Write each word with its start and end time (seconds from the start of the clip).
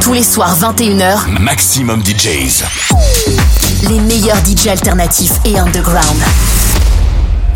Tous 0.00 0.12
les 0.12 0.22
soirs 0.22 0.56
21h, 0.58 1.40
Maximum 1.40 2.02
DJs. 2.02 2.64
Les 3.88 4.00
meilleurs 4.00 4.38
DJs 4.44 4.68
alternatifs 4.70 5.32
et 5.44 5.58
underground. 5.58 6.16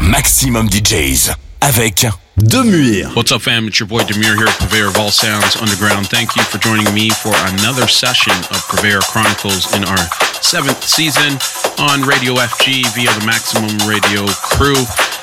Maximum 0.01 0.69
DJs 0.69 1.31
avec 1.61 2.07
Demure. 2.37 3.11
What's 3.15 3.31
up, 3.33 3.43
fam? 3.43 3.69
It's 3.69 3.79
your 3.79 3.87
boy 3.89 4.05
Demure 4.05 4.37
here, 4.37 4.47
purveyor 4.59 4.89
of 4.89 4.97
all 4.99 5.11
sounds 5.11 5.57
underground. 5.61 6.09
Thank 6.09 6.35
you 6.37 6.43
for 6.43 6.59
joining 6.59 6.93
me 6.95 7.11
for 7.11 7.33
another 7.55 7.87
session 7.87 8.33
of 8.51 8.67
Purveyor 8.69 9.01
Chronicles 9.01 9.73
in 9.77 9.85
our 9.85 9.99
seventh 10.41 10.83
season 10.83 11.39
on 11.79 12.03
Radio 12.03 12.35
FG 12.35 12.87
via 12.95 13.11
the 13.19 13.27
Maximum 13.27 13.77
Radio 13.89 14.27
crew. 14.27 14.77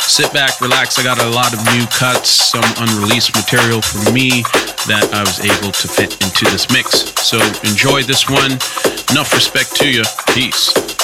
Sit 0.10 0.34
back, 0.34 0.60
relax. 0.60 0.98
I 0.98 1.04
got 1.04 1.22
a 1.22 1.30
lot 1.30 1.54
of 1.54 1.64
new 1.72 1.86
cuts, 1.86 2.32
some 2.32 2.64
unreleased 2.78 3.36
material 3.36 3.80
from 3.80 4.12
me 4.12 4.42
that 4.88 5.08
I 5.14 5.22
was 5.22 5.40
able 5.40 5.72
to 5.72 5.88
fit 5.88 6.20
into 6.24 6.46
this 6.46 6.68
mix. 6.72 7.14
So 7.22 7.38
enjoy 7.70 8.02
this 8.02 8.28
one. 8.28 8.54
Enough 9.12 9.32
respect 9.34 9.76
to 9.76 9.88
you. 9.88 10.04
Peace. 10.34 10.99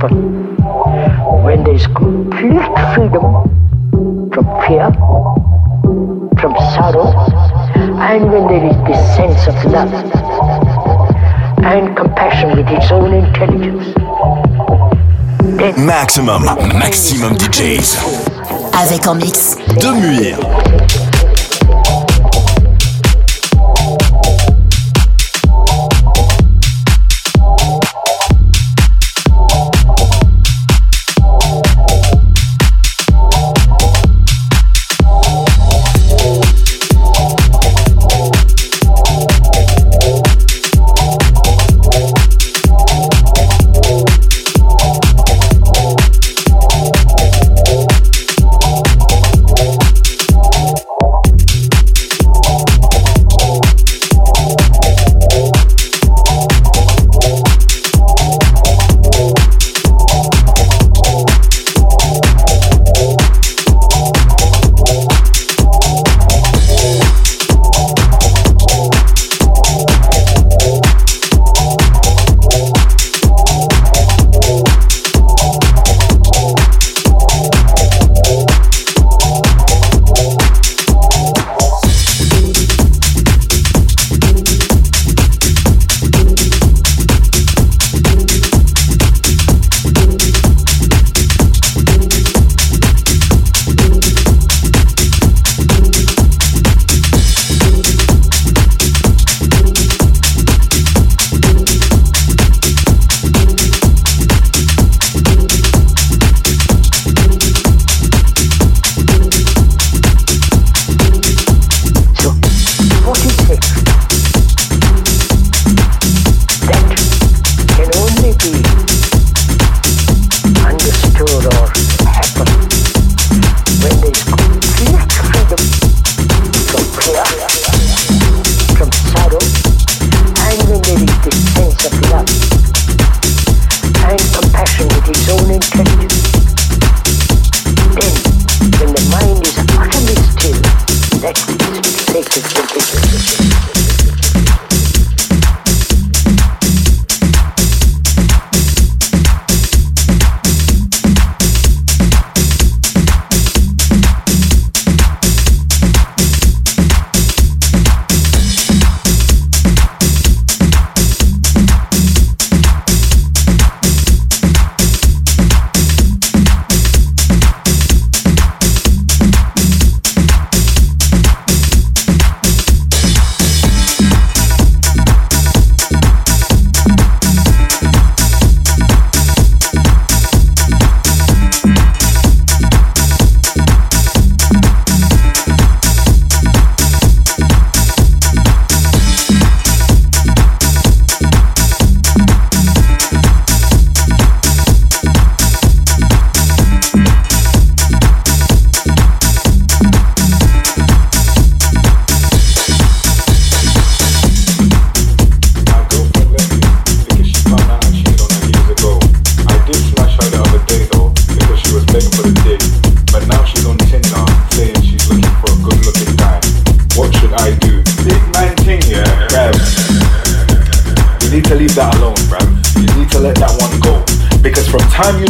Happen 0.00 0.54
when 1.42 1.64
there 1.64 1.74
is 1.74 1.88
complete 1.88 2.70
freedom 2.94 4.30
from 4.30 4.46
fear, 4.64 4.92
from 6.38 6.54
sorrow, 6.70 7.08
and 7.74 8.30
when 8.30 8.46
there 8.46 8.64
is 8.64 8.76
this 8.86 9.16
sense 9.16 9.48
of 9.48 9.72
love 9.72 9.92
and 11.64 11.96
compassion 11.96 12.50
with 12.56 12.68
its 12.68 12.92
own 12.92 13.12
intelligence. 13.12 13.92
Then 15.58 15.84
Maxximum, 15.84 16.44
maxximum 16.78 17.34
DJs. 17.36 17.98
Avec 18.74 19.04
en 19.08 19.16
mix. 19.16 19.56
Demuir. 19.80 20.38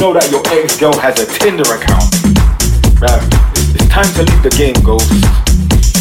Know 0.09 0.17
that 0.17 0.31
your 0.33 0.41
ex 0.57 0.81
girl 0.81 0.97
has 0.97 1.21
a 1.21 1.27
Tinder 1.29 1.69
account, 1.69 2.09
bruv, 2.97 3.21
it's, 3.77 3.85
time 3.93 4.09
to 4.17 4.25
leave 4.25 4.41
the 4.41 4.55
game, 4.57 4.73
ghost. 4.81 5.05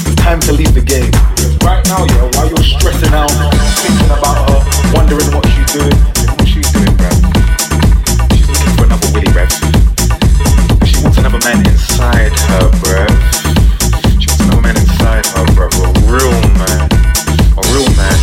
It's 0.08 0.16
time 0.16 0.40
to 0.48 0.54
leave 0.56 0.72
the 0.72 0.80
game. 0.80 1.12
Because 1.36 1.60
right 1.68 1.84
now, 1.92 2.08
yeah, 2.08 2.24
while 2.40 2.48
you're 2.48 2.64
stressing 2.64 3.12
out, 3.12 3.28
thinking 3.84 4.08
about 4.08 4.48
her, 4.48 4.60
wondering 4.96 5.28
what 5.36 5.44
she's 5.52 5.68
doing, 5.76 5.98
what 6.40 6.48
she's 6.48 6.72
doing, 6.72 6.94
bruv? 6.96 7.20
She's 8.32 8.48
looking 8.48 8.74
for 8.80 8.86
another 8.88 9.10
Willy, 9.12 9.28
bruv. 9.36 9.52
She 10.88 10.96
wants 11.04 11.20
another 11.20 11.44
man 11.44 11.68
inside 11.68 12.32
her, 12.32 12.64
bruv. 12.80 13.12
She 14.24 14.32
wants 14.32 14.44
another 14.48 14.64
man 14.64 14.78
inside 14.80 15.26
her, 15.36 15.44
bruv. 15.52 15.76
A 15.84 15.92
real 16.08 16.32
man. 16.56 16.88
A 17.60 17.62
real 17.76 17.90
man, 18.00 18.16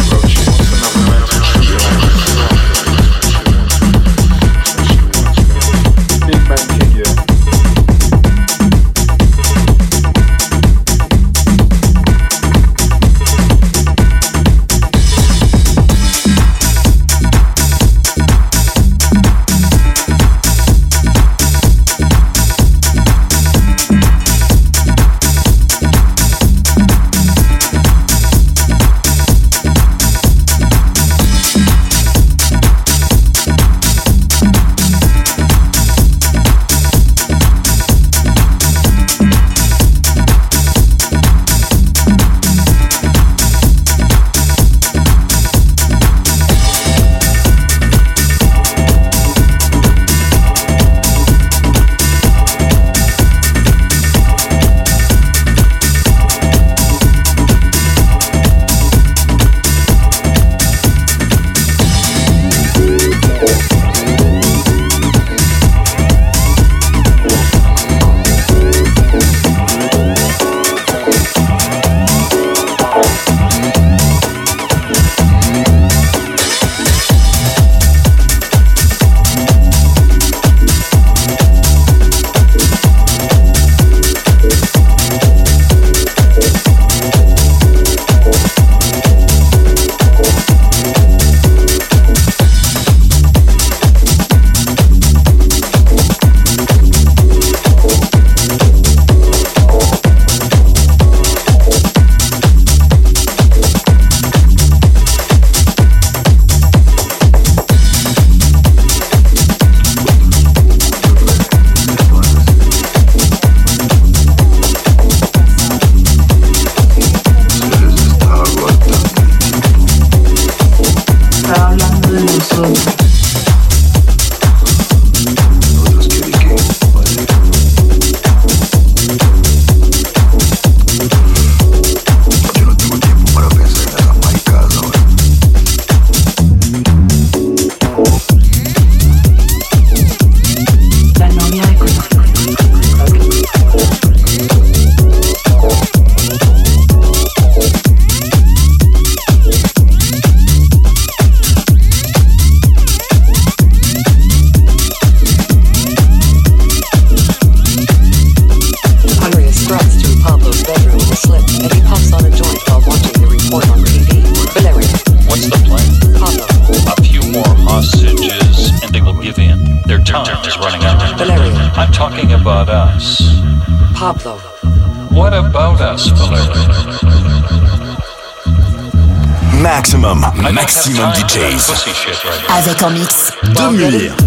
Avec 182.56 182.82
en 182.84 182.90
mix 182.90 183.32
De 183.42 183.72
Muir. 183.72 184.23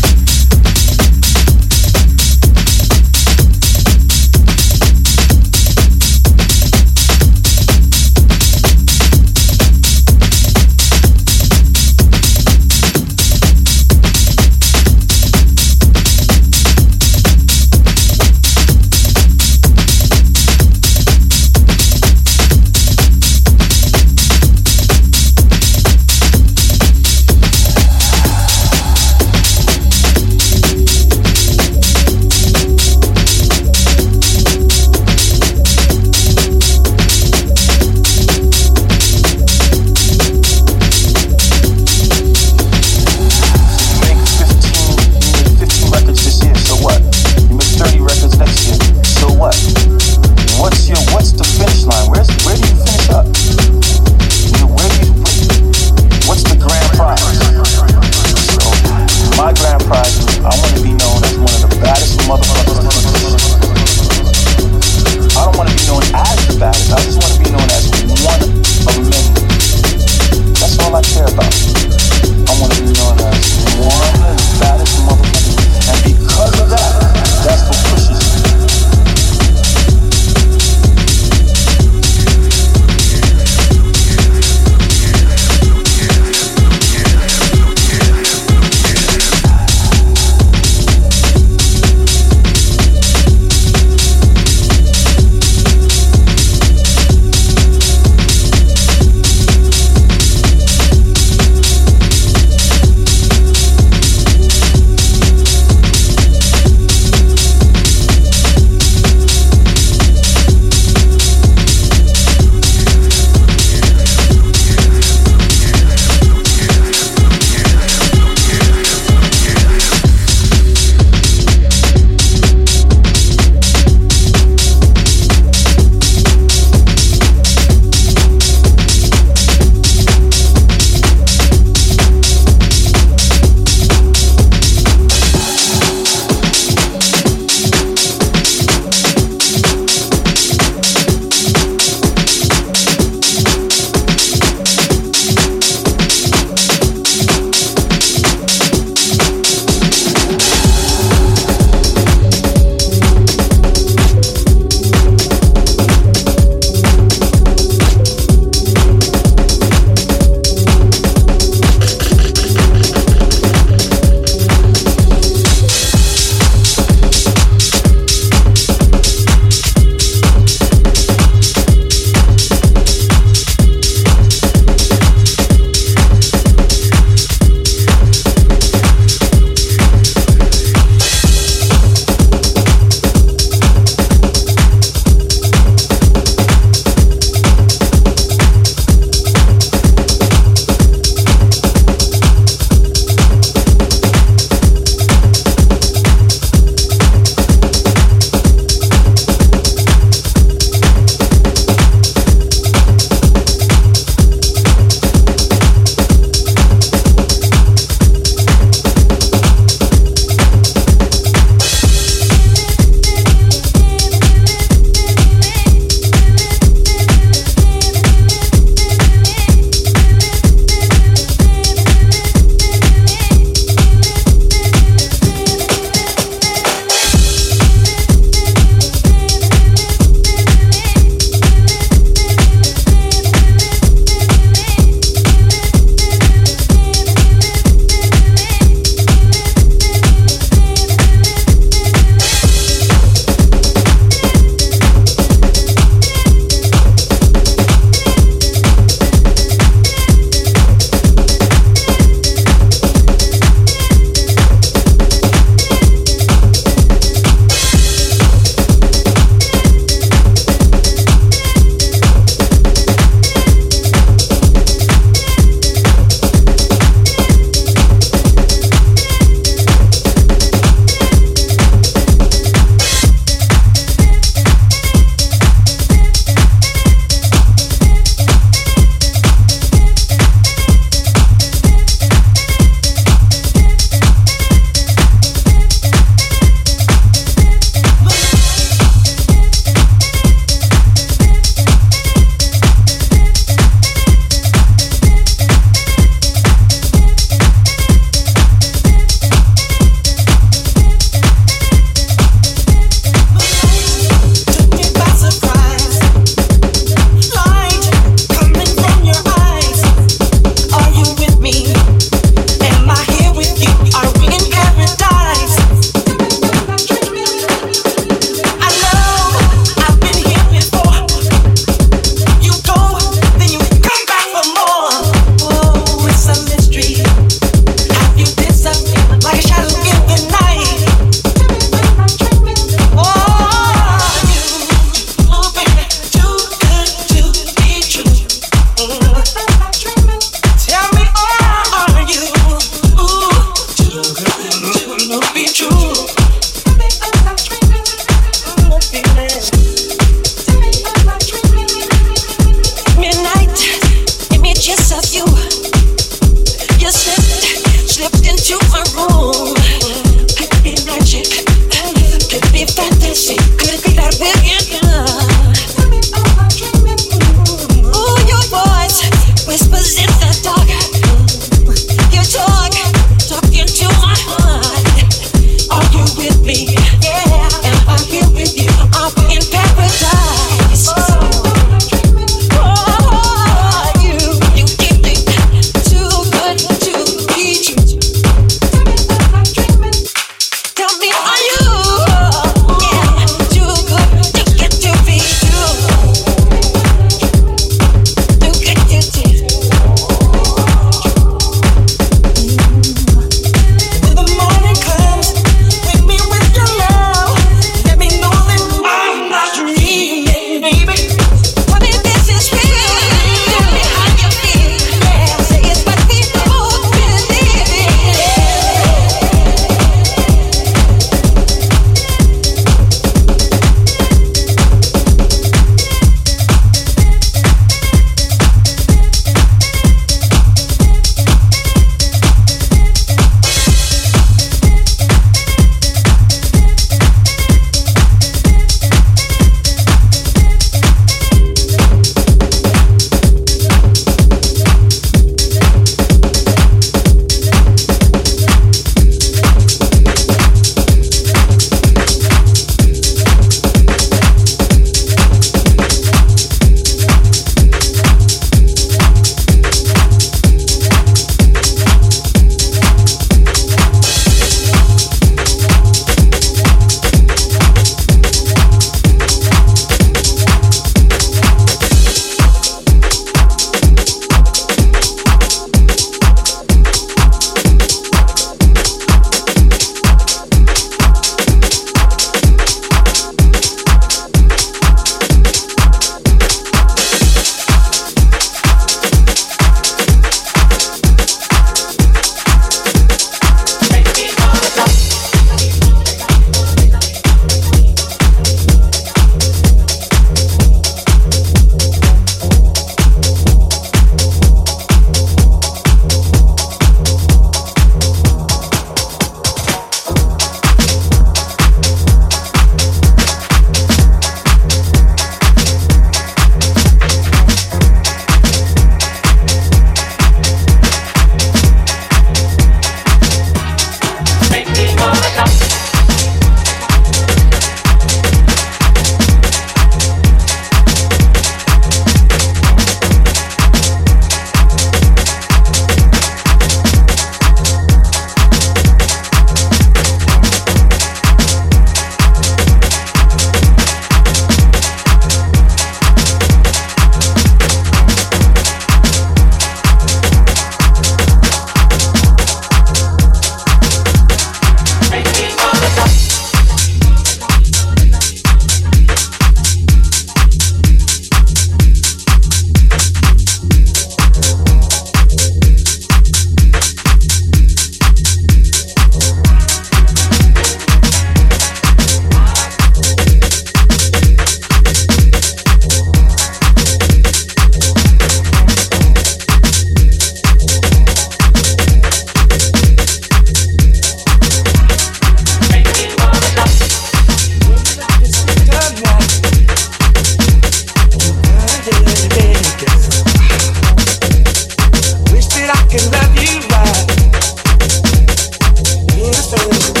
Thank 599.71 599.97
you. 599.97 600.00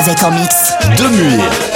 Avec 0.00 0.22
en 0.22 0.30
mix. 0.30 0.72
De 0.96 1.08
nuit. 1.08 1.69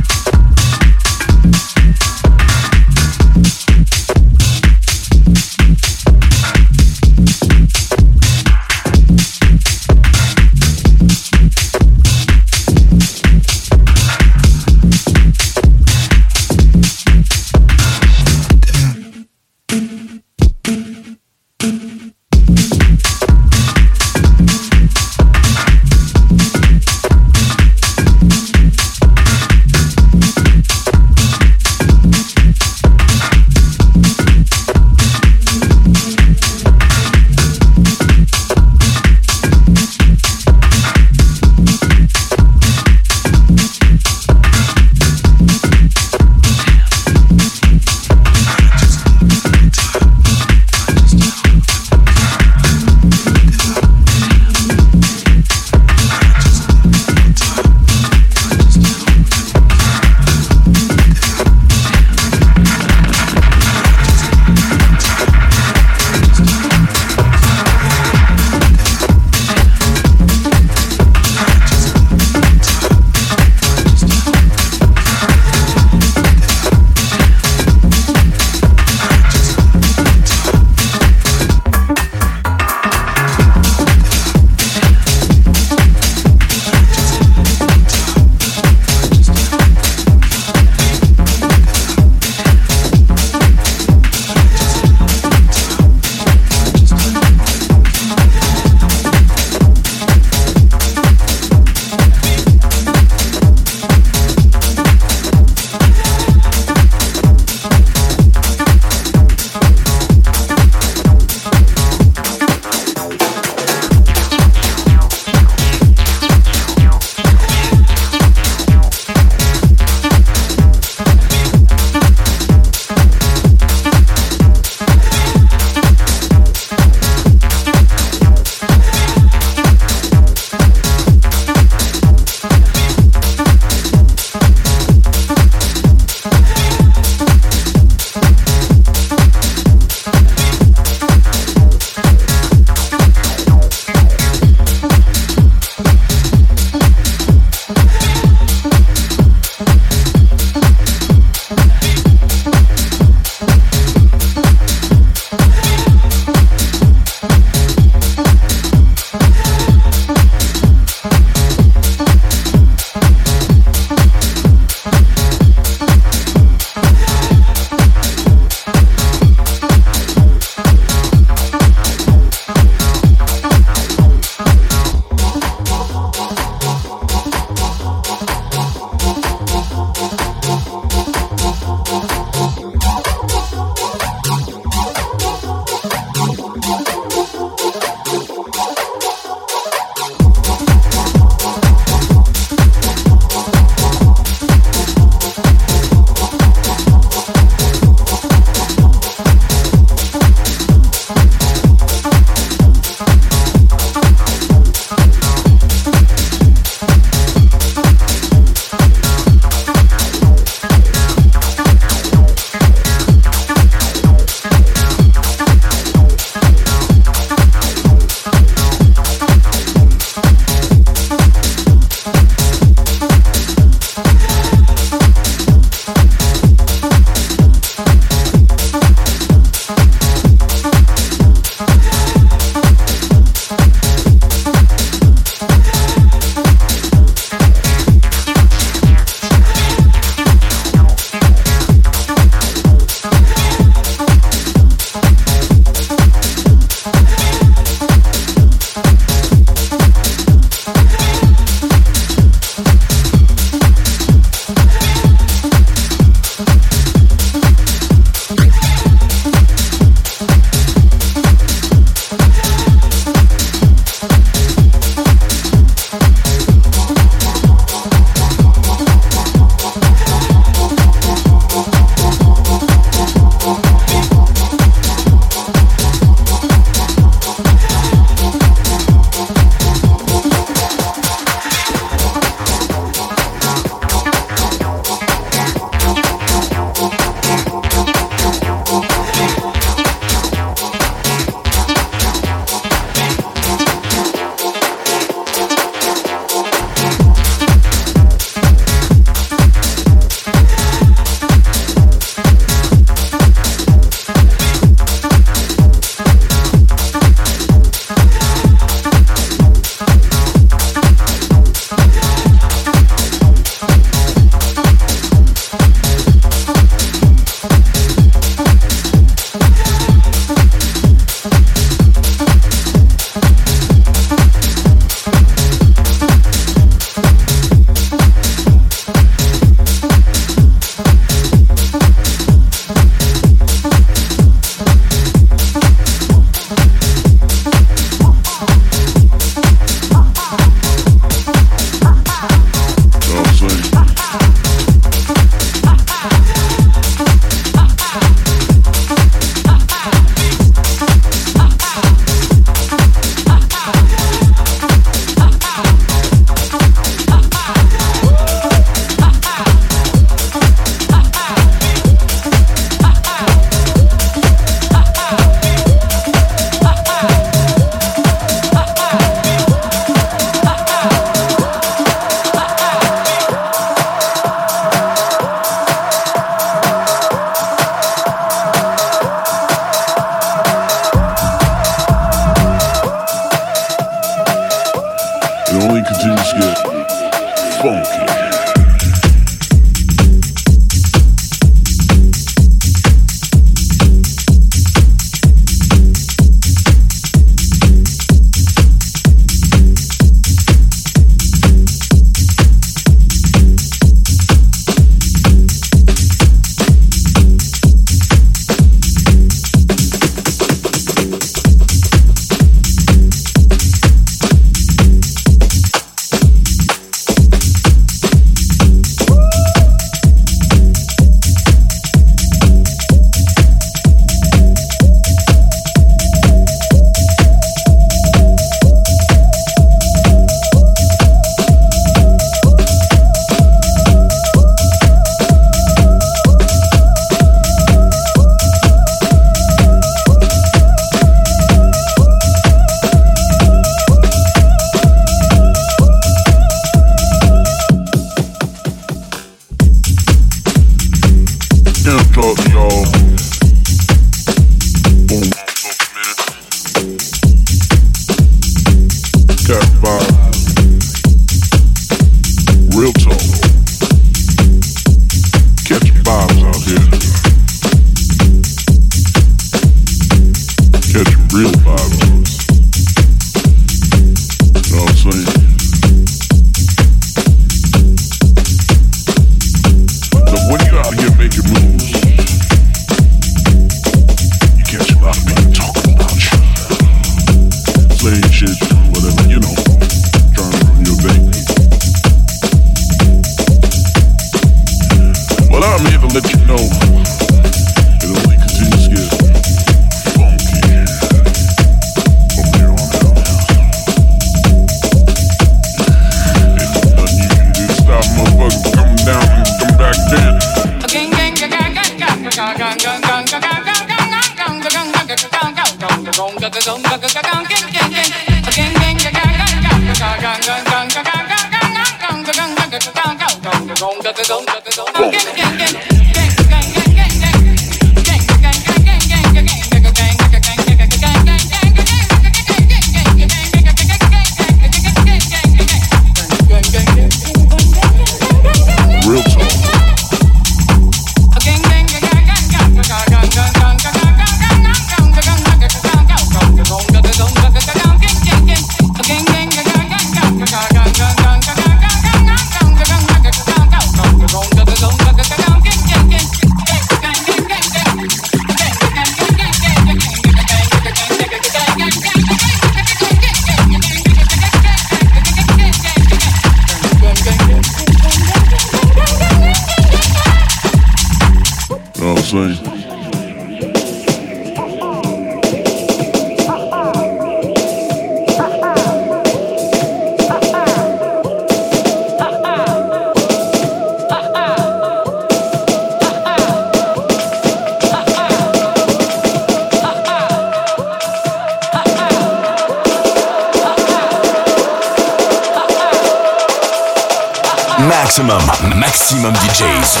maximum, 598.10 598.42
maximum 598.74 599.32
DJs. 599.34 600.00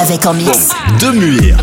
Avec 0.00 0.24
en 0.24 0.32
mix. 0.32 0.70
De 0.98 1.10
Muir. 1.10 1.58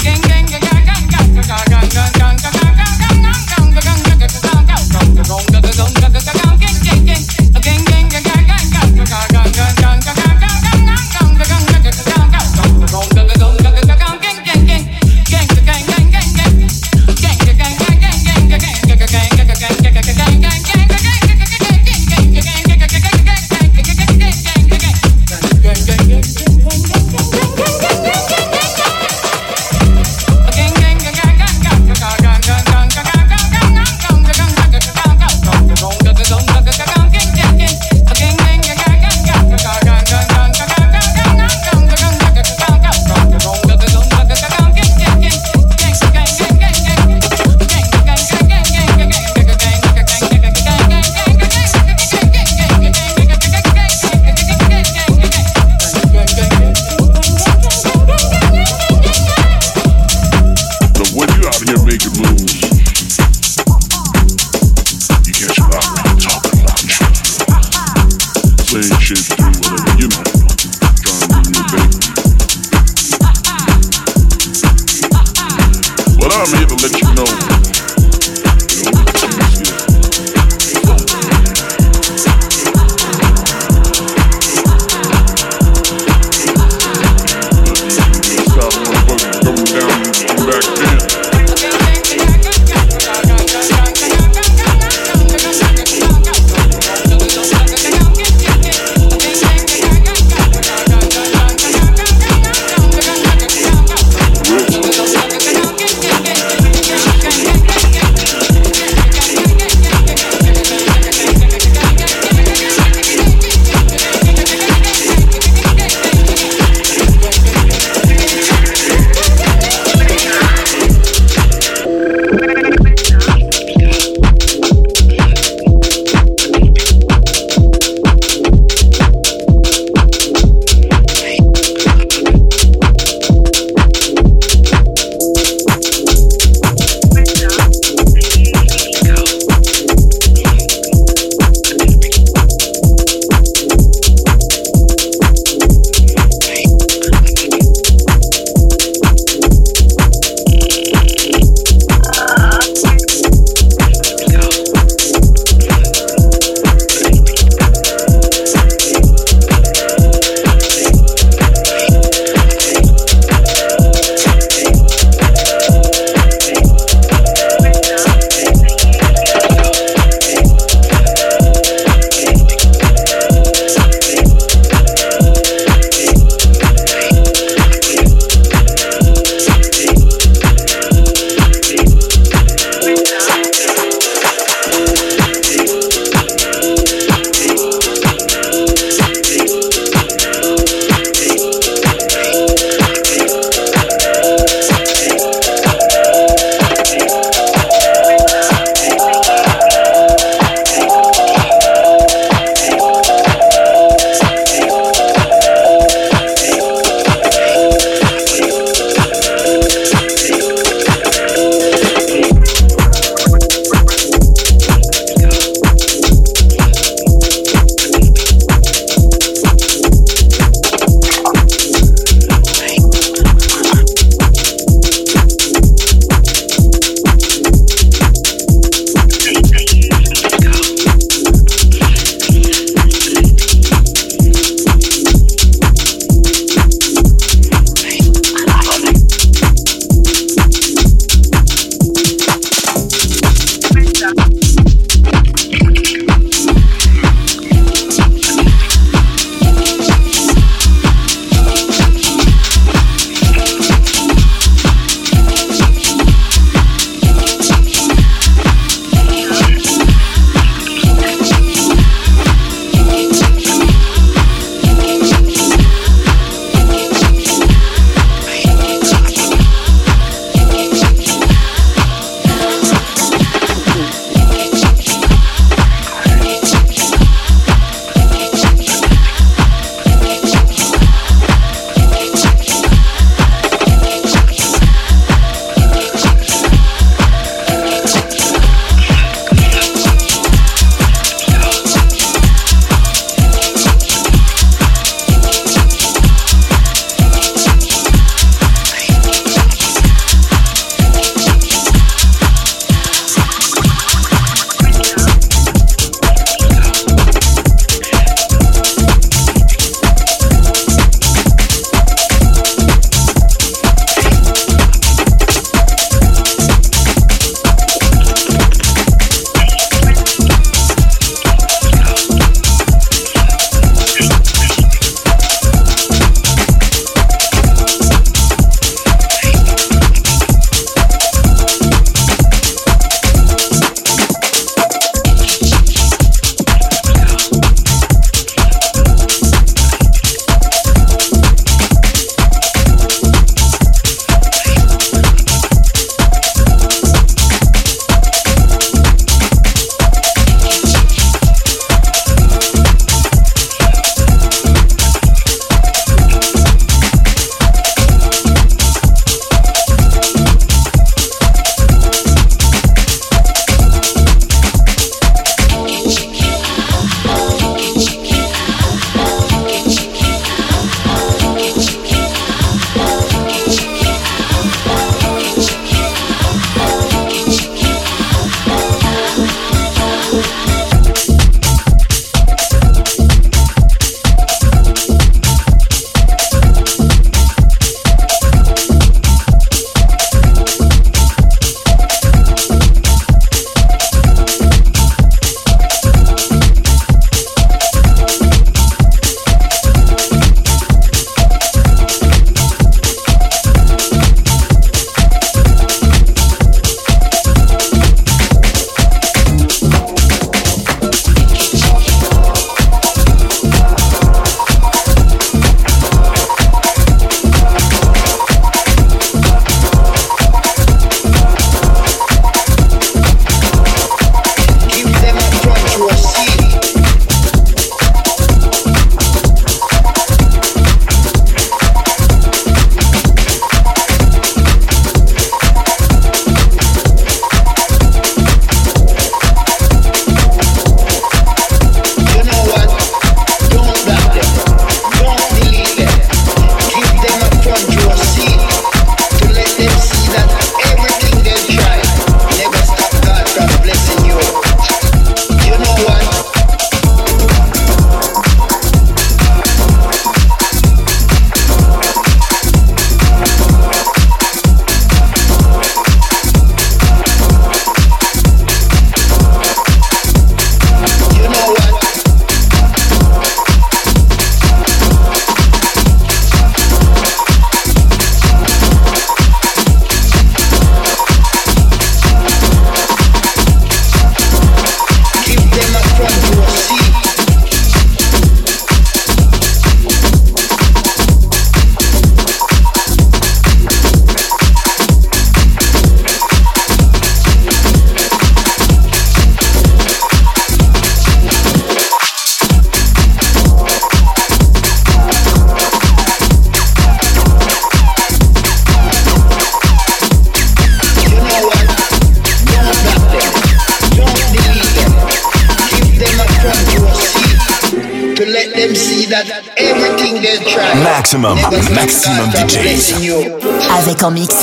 Atomic. 524.06 524.35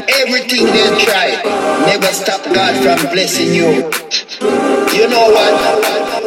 Everything 0.00 0.64
they 0.64 1.04
try 1.04 1.28
never 1.86 2.06
stop 2.06 2.42
God 2.44 2.72
from 2.82 3.12
blessing 3.12 3.52
you. 3.52 3.90
You 4.96 5.08
know 5.08 5.28
what? 5.30 6.21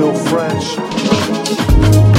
Make 0.00 0.14
these 1.92 2.09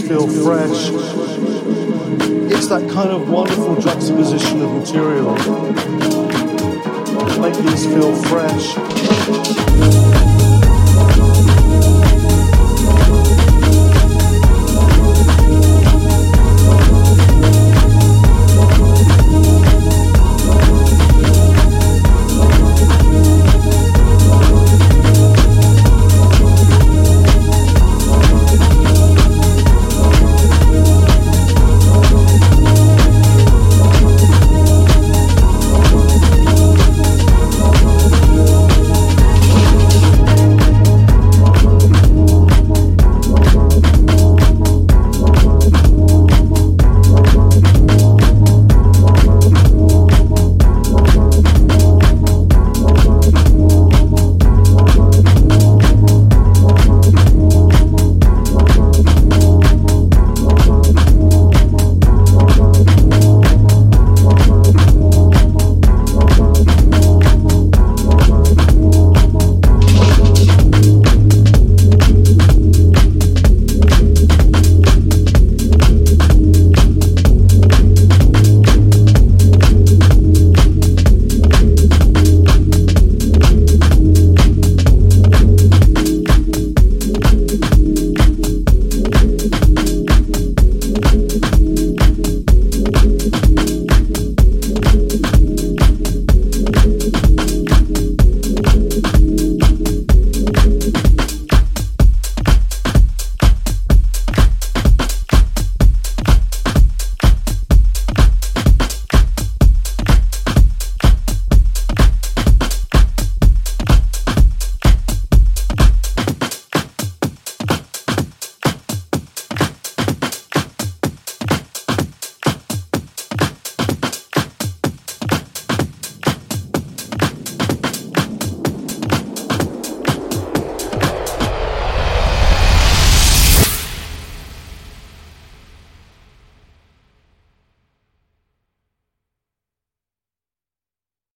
feel 0.00 0.28
fresh. 0.28 0.91